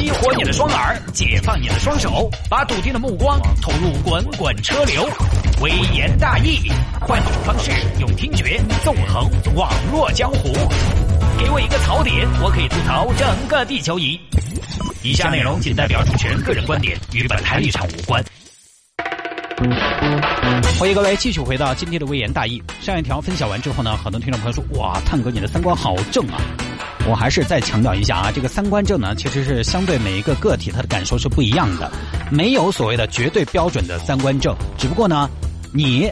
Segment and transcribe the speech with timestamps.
[0.00, 5.06] 激活你的双耳，解放你的双手，把笃定的目光投入滚滚车流。
[5.60, 10.54] 微言大义，换种方式用听觉纵横网络江湖。
[11.38, 14.18] 给我一个槽点，我可以吐槽整个地球仪。
[15.02, 18.24] 以下内容仅代表主持人个人观点，与本台立场无关。
[20.78, 22.62] 欢迎各位继续回到今天的微言大义。
[22.80, 26.40] 上一条分享完之后呢，很多听众朋友说：“哇，探哥你的三观好正啊！”
[27.08, 31.90] 我还是再强调一下啊，这个三观正呢，其实是相对每一个个体他的感受是不一样的，
[32.30, 34.54] 没有所谓的绝对标准的三观正。
[34.78, 35.28] 只不过呢，
[35.72, 36.10] 你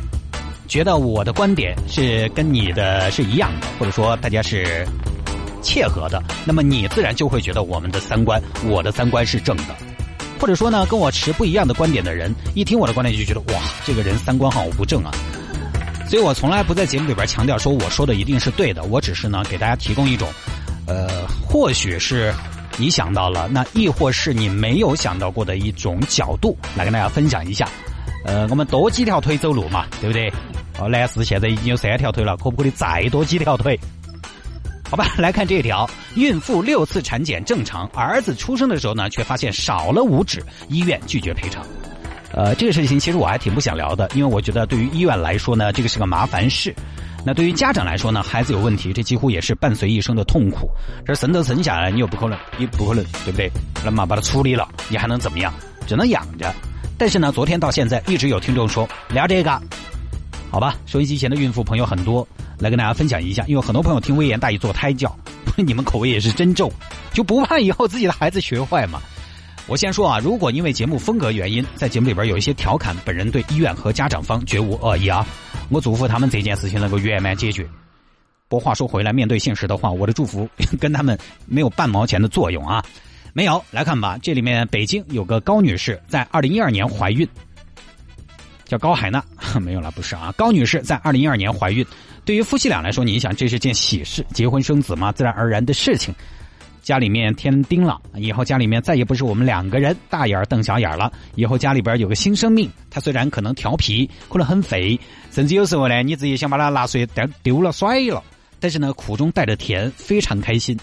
[0.66, 4.86] 觉得我的观点是跟你的是一样的，或者说大家是
[5.62, 9.76] 切合的，那么你自然就会觉得我们的三观，我的三观是正的。
[10.40, 15.10] 或者说呢，跟我持不一样的观点的人，一听我的观点就觉得哇，这个人三观好不正啊！
[16.08, 20.28] 所以我从来不在节目里边强调说我说的一定是对的，我只是呢给大家提供一种，
[20.88, 21.06] 呃，
[21.46, 22.34] 或许是
[22.78, 27.68] 你想到了，那亦或是你没有想到过的一种角度来跟大家分享一下。
[28.24, 30.32] 呃，我们多几条腿走路嘛，对不对？
[30.80, 33.78] 哦，男士现在已经有三条腿了，可不可以再多几条腿？
[34.90, 41.62] 好吧， 来看这一条：孕妇六次产检正常，儿子出生的时候呢，却发现少了五指，医院拒绝赔偿。
[42.32, 46.72] 呃，这个事情其实我还挺不想聊的，因为我觉得对于医院来说呢，这个是个麻烦事；
[47.24, 50.70] 那对于家长来说呢，孩子有问题，这几乎也是伴随一生的痛苦。
[51.04, 53.50] 这生都生下来，你又不可能，你不可能，对不对？
[53.84, 55.52] 那么把它处理了，你还能怎么样？
[55.86, 56.54] 只能养着。
[56.96, 59.60] 但是呢，昨天到现在，一直有听众说聊这个，
[60.50, 60.76] 好吧？
[60.86, 62.26] 收音机前的孕妇朋友很多。
[62.58, 65.16] 来跟大家分享一下，因为很多朋友听微言大义做胎教，
[65.54, 66.68] 你们口味也是真重，
[67.12, 69.00] 就不怕以后自己的孩子学坏吗？
[69.68, 75.26] 我先说啊，如果因为节目风格原因，在节目里边有一些调侃，本人对医院和家长方绝无恶意啊，
[75.68, 77.68] 我祝福他们这件事情能够圆满解决。
[78.48, 80.48] 不过话说回来，面对现实的话，我的祝福
[80.80, 82.82] 跟他们没有半毛钱的作用啊，
[83.34, 83.62] 没有。
[83.70, 87.28] 来看吧，这里面北京有个高女士在二零一二年怀孕，
[88.64, 89.22] 叫高海娜，
[89.60, 91.84] 没有了，不是啊，高女士在二零一二年怀孕。
[92.24, 96.14] 对于夫妻俩来说，你想这是件喜事，结婚生子嘛，自然而然的事情。
[96.88, 101.12] 家里面添丁了，以后家里面再也不是我们两个人大眼瞪小眼了。
[101.34, 104.98] 以后家里边有个新生命，他虽然可能调皮，可能很肥，
[105.30, 108.24] 甚至有时候呢，你自己想把它拿碎丢丢了摔了，
[108.58, 110.78] 但是呢，苦中带着甜，非常开心。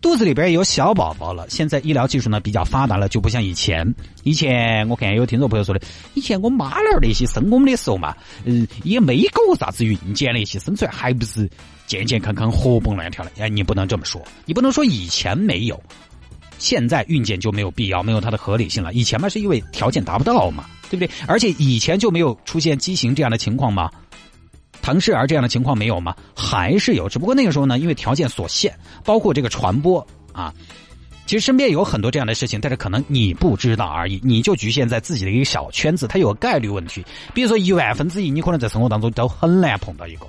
[0.00, 3.94] 肚子里边有小宝宝了，现在医疗技术呢比较发达了，就不像以前。
[4.22, 5.80] 以前我看有听众朋友说的，
[6.14, 8.14] 以前我妈那儿那些生我们的时候嘛，
[8.44, 11.50] 嗯，也没搞啥子孕检那些，生出来还不是
[11.86, 13.30] 健健康康、活蹦乱跳的。
[13.38, 15.82] 哎，你不能这么说，你不能说以前没有，
[16.58, 18.92] 现在孕检就没有必要，没有它的合理性了。
[18.92, 21.10] 以前嘛是因为条件达不到嘛，对不对？
[21.26, 23.90] 而且以前就没有出现畸形这样的情况吗？
[24.86, 26.14] 唐氏儿这样的情况没有吗？
[26.36, 28.72] 还是有，只不过那个时候呢，因为条件所限，
[29.04, 30.54] 包括这个传播啊，
[31.26, 37.04] 其实身边有很多这样的事情，但是可能你不知道而已，你就局限在自己的一个小圈子，它有概率问题。
[37.34, 40.26] 比如说一万分之一，你可能在生活当中都很难碰到一个。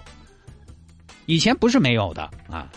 [1.27, 2.67] 以前不是没有的啊，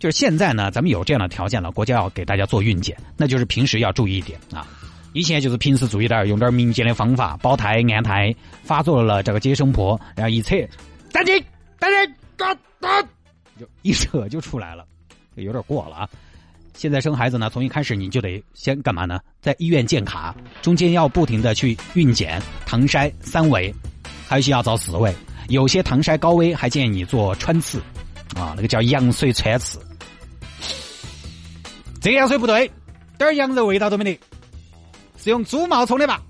[0.00, 4.66] 就是现在呢，咱们有这样的条件了，国家要给大家做孕检，那就是平时要注意一点啊。
[5.12, 10.56] 以前就是平时注意点用点民间的方法保胎安胎，发作了这个接生婆，然后一扯，
[11.12, 11.44] 赶紧，
[11.78, 13.02] 赶紧，赶赶，
[13.58, 14.86] 就一扯就出来了，
[15.34, 16.08] 有点过了啊！
[16.74, 19.18] 现在生孩子呢，从一开始你就得先干嘛呢？
[19.42, 23.74] 在医院建卡，中间要不停的去孕检、唐筛三维，
[24.28, 25.12] 还有些要找四维，
[25.48, 27.80] 有些唐筛高危还建议你做穿刺，
[28.36, 29.80] 啊，那个叫羊水穿刺，
[32.00, 32.70] 这羊水不对，
[33.18, 34.18] 点羊肉味道都没得。
[35.22, 36.20] 是用猪毛冲的吧？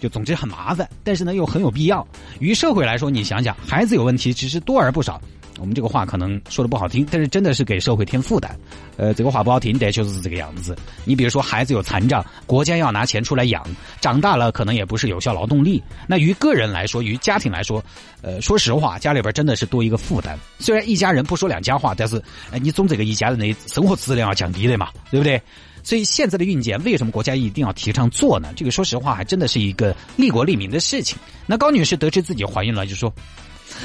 [0.00, 2.06] 就总之很麻烦，但是呢又很有必要。
[2.38, 5.20] 于社会来说，你想想，孩子有问题其实多而不少。
[5.58, 8.58] 我们这个话可能说的不好听，但是真的是给社会添负担。
[8.96, 10.74] 呃，这个话不好听，但确实是这个样子。
[11.04, 13.62] 你比如说，孩子有残障，国家要拿钱出来养，
[14.00, 15.82] 长大了可能也不是有效劳动力。
[16.06, 17.84] 那于个人来说，于家庭来说，
[18.22, 20.38] 呃，说实话，家里边真的是多一个负担。
[20.58, 22.16] 虽然一家人不说两家话，但是，
[22.50, 25.38] 哎，你总这个一家人的生活质量要降低的嘛，对不对？
[25.82, 28.52] 所以现在的孕检为什么国家一定要提倡做呢？
[28.56, 31.18] 这个说实话还真的是一个利国利民的事情。
[31.46, 33.12] 那高女士得知自己怀孕了，就说：“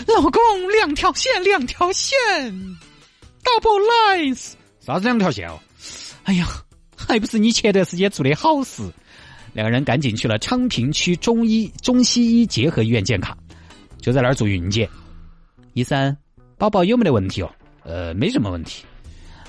[0.07, 2.15] 老公，两条线，两条线
[3.44, 5.59] ，double lines，啥子两条线哦？
[6.24, 6.47] 哎呀，
[6.95, 8.83] 还不是你前段时间做的好事。”
[9.53, 13.38] 两个人赶紧去了昌平区中医中西医结合医院建卡，
[14.01, 14.89] 就在那儿做孕检。
[15.74, 16.15] 医生，
[16.57, 17.50] 宝宝有没得问题哦？
[17.83, 18.83] 呃，没什么问题。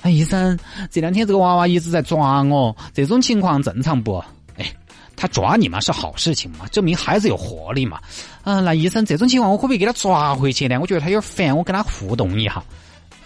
[0.06, 0.56] 哎，医生，
[0.88, 4.23] 这两天这个娃娃一直在抓我，这种情况正常不？
[4.56, 4.73] 哎，
[5.17, 7.99] 他抓你嘛是好事情嘛，证明孩子有活力嘛。
[8.44, 10.79] 嗯，那医生，这种情况我可不可以给他抓回去呢？
[10.81, 12.62] 我觉得他有点烦，我跟他互动一下。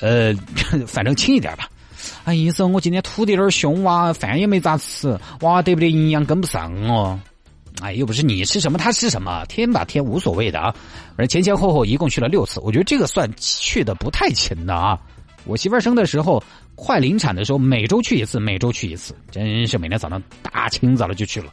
[0.01, 0.33] 呃，
[0.89, 1.69] 反正轻一点吧。
[2.25, 5.11] 哎，医生，我今天吐的有点凶哇，饭也没咋吃，
[5.43, 7.21] 娃娃，得不得营养跟不上哦。
[7.83, 10.75] 哎，又不是你吃什么他吃什么，天吧天无所谓的啊。
[11.09, 14.99] 反正前前后后一共去了六次，我觉得这个算去的不太勤的啊。
[15.47, 16.43] 我媳妇儿生的时候
[16.83, 21.53] 快临产的时候，每周去一次，每周去一次，真是每天早上大清早的就去了。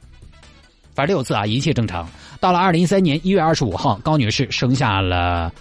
[0.96, 2.10] 反正六次啊，一切正常。
[2.40, 5.54] 到了二零一三年一月二十五号，高女士生下了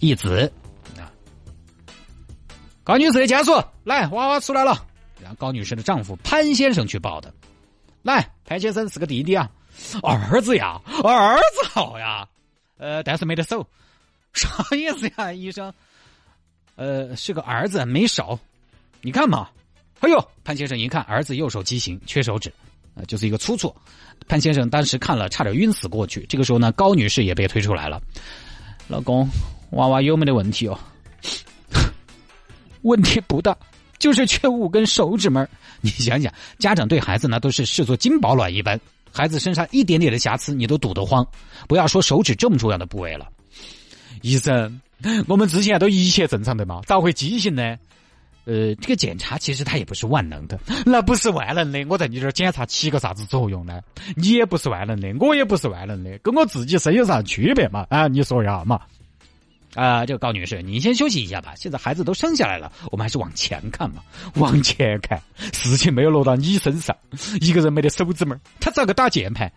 [0.00, 0.50] 一子
[0.96, 1.12] 啊。
[2.82, 3.52] 高女士的家属
[3.84, 4.86] 来，娃娃出来了。
[5.20, 7.32] 然后高女士的丈夫潘先生去抱的。
[8.00, 9.50] 来，潘先生是个弟弟啊。
[10.02, 12.26] 儿子呀，儿子好呀，
[12.78, 13.66] 呃，但是没得手，
[14.32, 15.72] 啥意思呀，医生？
[16.76, 18.38] 呃，是个儿子，没手，
[19.02, 19.48] 你看嘛。
[20.00, 22.52] 哎呦，潘先生一看，儿子右手畸形，缺手指，
[22.94, 23.72] 呃，就是一个粗粗。
[24.26, 26.26] 潘先生当时看了，差点晕死过去。
[26.28, 28.02] 这个时候呢，高女士也被推出来了。
[28.88, 29.28] 老公，
[29.70, 30.76] 娃娃有没得问题哦？
[32.82, 33.56] 问题不大，
[33.98, 35.48] 就是缺五根手指门。
[35.80, 38.80] 你想想，家长对孩子呢，都是视作金宝卵一般。
[39.12, 41.24] 孩子身上一点点的瑕疵，你都堵得慌，
[41.68, 43.28] 不要说手指这么重要的部位了。
[44.22, 44.80] 医生，
[45.28, 47.76] 我们之前都一切正常的嘛，咋会畸形呢？
[48.44, 51.84] 呃，这个检查其实它也不是万能的， 那不是万能的。
[51.88, 53.80] 我在你这儿检查起个啥子作用呢？
[54.16, 57.86] 你也不是万能的，我也不是万能的，跟我自己生有啥区别嘛？
[57.88, 58.80] 啊，你说一下嘛？
[59.74, 61.54] 啊，这个高女士，你先休息一下吧。
[61.56, 64.02] 现在孩子都生下来了，我们还是往前看嘛，
[64.36, 65.20] 往前看。
[65.52, 66.94] 事情没有落到你身上，
[67.40, 69.50] 一个人没得手指门，他咋个打键盘？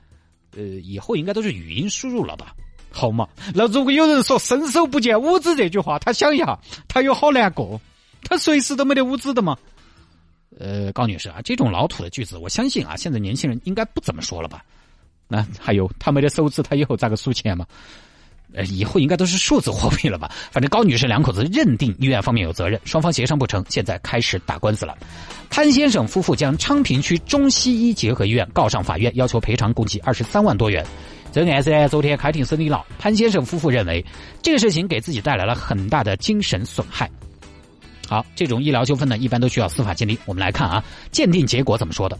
[0.56, 2.56] 呃，以后应该都是语音输入了吧？
[2.92, 7.82] 好嘛，那如果有人说“伸手不见五指”这句话，他想一下，他有好难过，
[8.26, 9.56] 他随时都没得物资的嘛。
[10.60, 14.64] 呃，高女士啊，这种老土的句子，我相信啊，现在年轻人应该不怎么说了吧？
[15.28, 17.66] 那还有，他没得收支，他以后咋个数钱嘛？
[18.54, 20.32] 呃，以后应该都是数字货币了吧？
[20.52, 24.98] 反正高女士两口子认定医院方面有责任，双方协商不成，现在开始打官司了。
[25.50, 30.86] 潘先生夫妇将昌平区中西医结合医院告上法院，要求赔偿共计二十三万多元。
[31.34, 32.86] 这个案子昨天开庭审理了。
[32.98, 34.06] 潘先生夫妇认为，
[34.42, 37.12] 这个事情给自己带来了很大的精神损害。
[38.08, 40.18] 好，这种医疗纠纷呢，一般都需要司法鉴定。
[40.26, 42.18] 我们来看啊，鉴定结果怎么说的。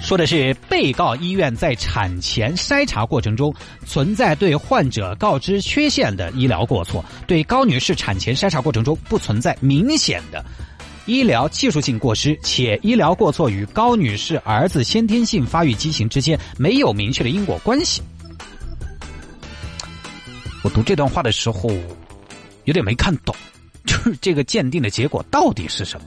[0.00, 3.54] 说的是被告医院在产前筛查过程中
[3.86, 10.44] 存在对患者告知缺陷的医疗过错，对高女士产前筛查过程中不存在明显的
[11.06, 18.02] 医疗技术性过失，且医疗过错与高女士儿子先天性发育畸形之间没有明确的因果关系。
[20.62, 21.70] 我读这段话的时候
[22.64, 23.34] 有点没看懂，
[23.84, 26.06] 就是这个鉴定的结果到底是什么？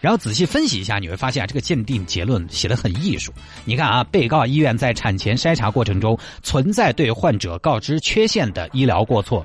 [0.00, 3.32] 然后仔细分析一下，你会发现，这个鉴定结论写的很艺术。
[3.64, 9.44] 你看啊，被告医院在产前筛查过程中存在对患者告知缺陷的医疗过错，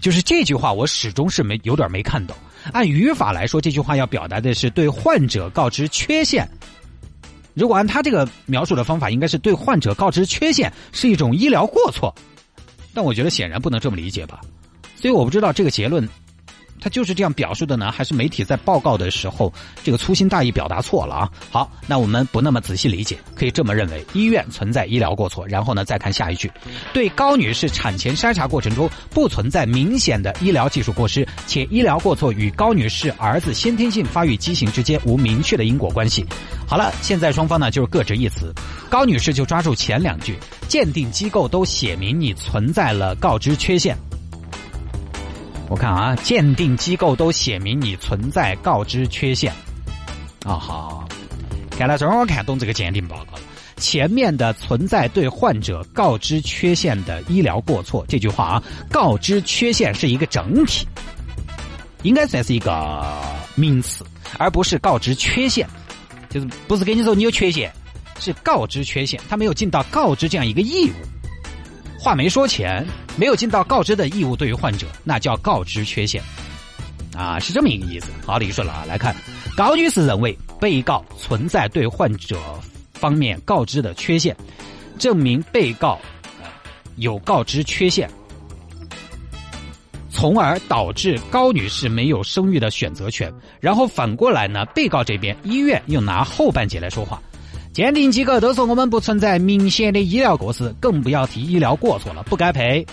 [0.00, 2.34] 就是这句话我始终是没有点没看懂。
[2.72, 6.48] 按语法来说，这句话要表达的是对患者告知缺陷。
[7.52, 12.14] 如果按他这个描述的方法，应该是对患者告知缺陷是一种医疗过错。
[12.94, 14.40] 但我觉得显然不能这么理解吧，
[15.00, 16.08] 所以我不知道这个结论。
[16.80, 19.52] 他就是这样表述的呢，还是媒体在报告的时候
[19.82, 21.30] 这个粗心大意表达错了啊？
[21.50, 25.44] 好，那我们不那么仔细理解，可以这么认为：医院存在医疗过错。
[25.48, 26.48] 然后呢，再看下一句，
[26.92, 36.24] 对高女士产前筛查过程中不存在明显的医疗技术过失，且医疗过错与高女士儿子先天性发育畸形之间无明确的因果关系。
[36.64, 38.54] 好了，现在双方呢就是各执一词，
[38.88, 43.98] 高女士就抓住前两句，鉴定机构都写明你存在了告知缺陷。
[45.68, 49.52] 我看啊，鉴定机构都写明你存在告知缺陷，
[50.44, 51.06] 啊好，
[51.70, 53.42] 看来终于看懂这个鉴定报告了。
[53.76, 60.86] 前面的存在对患者告知缺陷的医疗过错这句话啊，告知缺陷是一个整体，
[62.02, 63.04] 应该算是一个
[63.54, 64.04] 名词，
[64.38, 65.68] 而不是告知缺陷，
[66.30, 67.70] 就是不是跟你说你有缺陷，
[68.18, 70.94] 是告知缺陷，他没有尽到告知这样一个义务。
[72.00, 72.84] 话没说前，
[73.18, 76.22] 没有尽到告知的义务，对于患者，那叫告知缺陷，
[77.16, 78.06] 啊，是这么一个意思。
[78.24, 78.84] 好，理顺了啊。
[78.86, 79.14] 来看，
[79.56, 82.38] 高女士认为被告存在对患者
[82.92, 84.36] 方面告知的缺陷，
[84.98, 85.98] 证明被告
[86.94, 88.08] 有告知缺陷，
[90.10, 93.32] 从而导致高女士没有生育的选择权。
[93.58, 97.20] 然后反过来呢，被告这边医院又拿后半截来说话。
[97.72, 102.84] 鉴定机构都说我们不存在明显的医疗过失，更不要提医疗过错了，不该赔。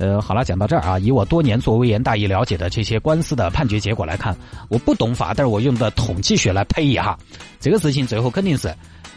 [0.00, 4.36] 呃，好了，讲到这儿啊，以我多年做微言大义了解的这些官司的判决结果来看，
[4.68, 7.18] 我不懂法，但是我用的统计学来推一下，
[7.58, 8.72] 这个事情最后肯定是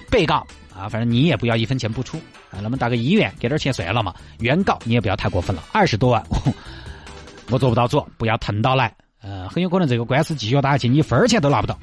[0.09, 0.37] 被告
[0.75, 2.17] 啊，反正你也不要一分钱不出
[2.49, 4.11] 啊，那么打个医院给点钱算了嘛。
[4.39, 6.23] 原告你也不要太过分了，二十多万
[7.51, 8.91] 我做不到做，不要疼到来。
[9.21, 11.77] 呃，很有可能这个官司继续打下去，你分儿钱都拿不到。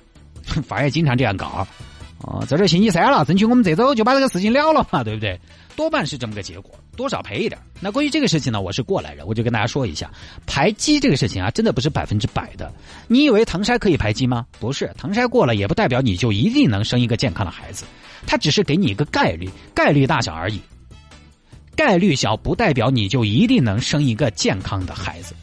[0.68, 1.66] 法院经常这样搞，
[2.20, 5.40] 哦，在这星期三了，争取我们这周就把这个事情了了嘛，对不对？
[5.76, 7.60] 多半是这么个结果，多少赔一点。
[7.80, 10.10] 那关于这个事情呢，我是过来人，我就跟大家说一下，
[10.46, 12.72] 排畸这个事情啊，真的不是百分之百的。
[13.08, 14.46] 你以为唐筛可以排畸吗？
[14.58, 17.84] 不是，唐筛过了也不代表你就一定能生一个健康的孩子，
[18.26, 20.60] 它只是给你一个概率，概率大小而已。
[21.76, 25.34] 概率小不代表你就一定能生一个健康的孩子。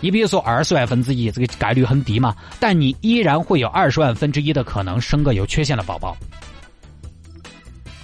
[0.00, 6.14] 你比如说二十万分之一，这个概率很低嘛，但你依然会有二十万分之一的可能生个有缺陷的宝宝。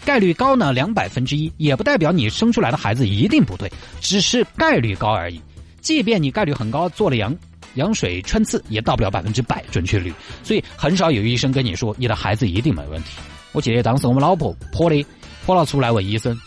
[0.05, 5.41] 概率高呢，两百分之一也不代表你生出来的孩子一定不对，只是概率高而已。
[5.81, 7.35] 即便你概率很高，做了羊
[7.75, 10.13] 羊水穿刺，也到不了百分之百准确率。
[10.43, 13.11] 所以很少有医生跟你说你的孩子一定没问题。
[13.53, 15.05] 我记得当时我们老婆婆的
[15.47, 16.39] 婆了出来问医生：“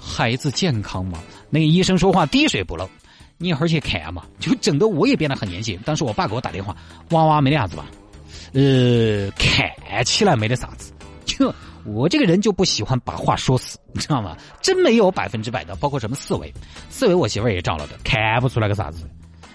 [0.00, 2.88] 孩子健康吗？”那个医生说话滴水不漏
[3.38, 5.78] ：“你一会儿去看嘛。”就整得我也变得很年轻。
[5.84, 6.76] 当时我爸给我打电话
[7.10, 7.86] ：“娃娃没得啥子吧？”
[8.52, 10.92] 呃，看起来没得啥子，
[11.24, 11.52] 就。
[11.84, 14.36] 我这个人就不喜欢把话说死，你知道吗？
[14.62, 16.52] 真没有百分之百的，包括什么四维，
[16.88, 19.08] 四维我媳妇儿也照了的，看不出来个啥子。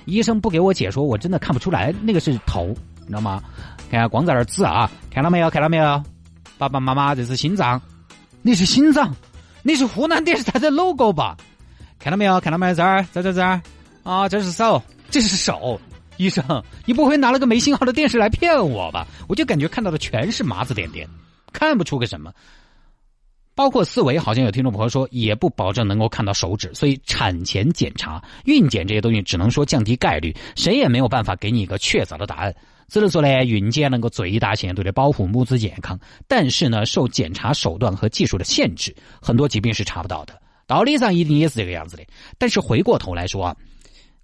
[0.06, 2.68] 医生不给我解说，我真的看不出来那个是头，
[3.00, 3.42] 你知道吗？
[3.90, 5.50] 看光在那儿指啊，看到没有？
[5.50, 6.04] 看到没有？
[6.58, 7.82] 爸爸妈妈，这是心脏，
[8.42, 9.16] 那是心脏，
[9.64, 11.36] 那是湖南电视台的 logo 吧？
[12.00, 12.40] 看到没有？
[12.40, 12.74] 看到没有？
[12.76, 13.62] 这儿，这这这儿，
[14.04, 15.80] 啊，这是手，这是手。
[16.18, 16.44] 医生，
[16.86, 19.08] 你不会拿了个没信号的电视来骗我吧？
[19.28, 21.08] 我就感觉看到的全是麻子点点。
[21.60, 22.34] 看不出个什么，
[23.54, 32.56] 包括四维，好像有听众朋友说也不保证能够看到手指，所以产前检查、孕检这些东西只能说降低概率，谁也没有办法给你一个确凿的答案，
[32.88, 36.00] 只能说呢，孕检能够最大限度的保护母子健康，
[36.30, 40.42] 但是呢，受检查手段和技术的限制，很多疾病是查不到的。
[40.66, 42.04] 道理上一定也是这个样子的，
[42.38, 43.58] 但是回过头来说啊。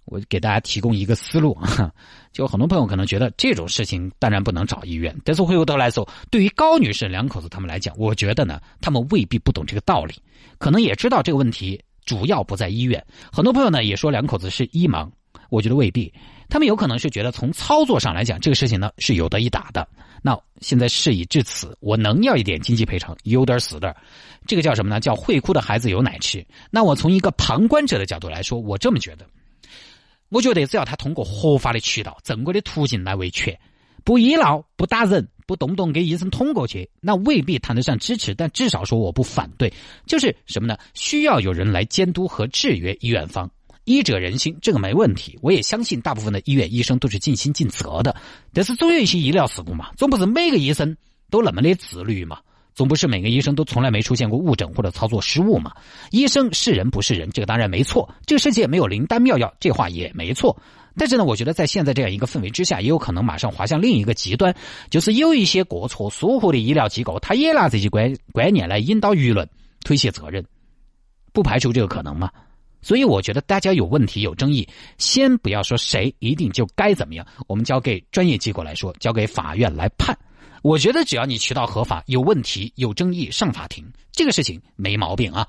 [0.08, 1.92] 我给大家提供一个思路啊，
[2.36, 10.14] 就很多朋友可能觉得这种事情当然不能找医院，但是回过头来说，对于高女士两口子他们来讲，我觉得呢，他们未必不懂这个道理，
[10.58, 13.02] 可能也知道这个问题主要不在医院。
[13.32, 15.10] 很多朋友呢也说两口子是医盲，
[15.48, 16.12] 我觉得未必，
[16.50, 19.88] 他们有可能是觉得从操作上来讲，这个事情呢是有得一打的。
[20.20, 23.96] 那现在事已至此，我能要一点经济赔偿，有点死的，
[24.46, 25.00] 这个叫什么呢？
[25.00, 26.44] 叫会哭的孩子有奶吃。
[26.70, 29.26] 那我从一个旁观者的角度来说，我这么觉得。
[30.28, 33.58] 我觉得只要他通过合法的渠道、正规的途径来维权，
[34.04, 39.72] 不医闹、不打人、不动不动给医生捅过去，那未必谈得上支持，但至少说我不反对。
[40.06, 40.76] 就是什么呢？
[40.94, 43.50] 需要有人来监督和制约医院方，
[43.84, 45.38] 医者仁心，这个没问题。
[45.42, 48.16] 我也相信大部分的医院医生都是尽心尽责的，
[48.52, 50.96] 但是总有一些医疗事故嘛，总不是每个医生
[51.30, 52.40] 都那么的自律嘛。
[52.76, 55.72] 总不是每个医生都从来没出现过误诊或者操作失误嘛？
[56.10, 58.06] 医生是人不是人，这个当然没错。
[58.26, 60.54] 这个世界没有灵丹妙药，这话也没错。
[60.98, 64.54] 但是呢，我觉得在现在这样一个氛围之下，也有可能马上滑向另一个极端，
[64.90, 69.48] 就是有一些过错疏忽的医疗机构，他也拿这些观观念来引导舆论
[69.82, 70.44] 推卸责任，
[71.32, 72.30] 不排除这个可能嘛？
[72.82, 74.68] 所以我觉得大家有问题有争议，
[74.98, 80.16] 先不要说谁一定就该怎么样，我们交给专业机构来说，交给法院来判。
[80.62, 85.46] 我觉得只要你渠道合法，有问题有争议上法庭，这个事情没毛病啊。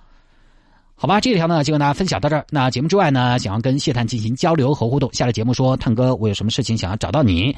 [0.96, 2.46] 好吧，这条呢就跟大家分享到这儿。
[2.50, 7.56] 那节目之外呢，想要跟谢探进行交流和互动，下了节目说探哥，我有什么事情想要找到你，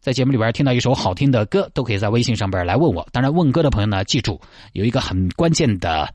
[0.00, 3.06] 在节目里边听到一首好听的歌，都可以在微信上边来问我。
[3.12, 4.40] 当然，问歌的朋友呢，记住
[4.72, 6.12] 有一个很关键的。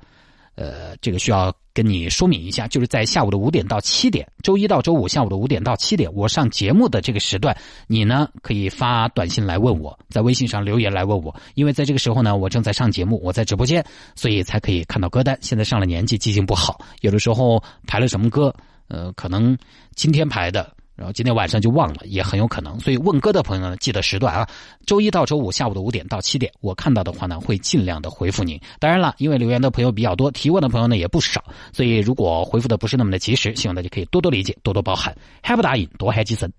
[0.56, 7.56] 呃，这个需要跟你说明一下，就是在下午的五点到七点，周一到周五下午的五点到七点，我上节目的这个时段，
[7.88, 13.86] 你呢可以发短信来问我，在微信上留言来问我，因为在这个时候呢，我正在上节目，我在直播间，
[14.16, 15.38] 所以才可以看到歌单。
[15.42, 18.56] 现在上了年纪，记性不好，有的时候排了什么歌，
[18.88, 19.58] 呃，可能
[19.96, 20.74] 今天排的。
[20.96, 22.80] 然后今天晚上就忘了，也很有可能。
[22.80, 24.48] 所以问歌的朋友呢，记得时段啊，
[24.86, 28.60] 周一到周五下午的五点到七点，我看到的话呢，会尽量的回复您。
[28.80, 35.16] 当然了，因为留言的朋友比较多，提问的朋友呢也不少，所以如果回复的不是那么的及时，希望大家可以多多理解，多多包涵。
[35.44, 36.52] 还不答应，多嗨几声。